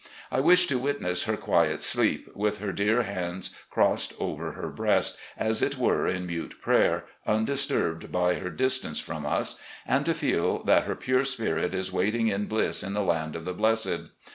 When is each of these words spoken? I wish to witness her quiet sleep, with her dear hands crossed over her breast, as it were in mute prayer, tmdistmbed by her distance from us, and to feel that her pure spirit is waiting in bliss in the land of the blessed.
I 0.31 0.39
wish 0.39 0.65
to 0.65 0.79
witness 0.79 1.25
her 1.25 1.37
quiet 1.37 1.79
sleep, 1.79 2.31
with 2.35 2.57
her 2.57 2.71
dear 2.71 3.03
hands 3.03 3.51
crossed 3.69 4.15
over 4.19 4.53
her 4.53 4.67
breast, 4.67 5.19
as 5.37 5.61
it 5.61 5.77
were 5.77 6.07
in 6.07 6.25
mute 6.25 6.55
prayer, 6.59 7.05
tmdistmbed 7.27 8.11
by 8.11 8.33
her 8.33 8.49
distance 8.49 8.99
from 8.99 9.27
us, 9.27 9.57
and 9.85 10.03
to 10.07 10.15
feel 10.15 10.63
that 10.63 10.85
her 10.85 10.95
pure 10.95 11.23
spirit 11.23 11.75
is 11.75 11.91
waiting 11.93 12.29
in 12.29 12.47
bliss 12.47 12.81
in 12.81 12.93
the 12.95 13.03
land 13.03 13.35
of 13.35 13.45
the 13.45 13.53
blessed. 13.53 14.09